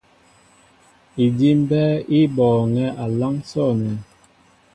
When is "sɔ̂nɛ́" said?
3.49-3.95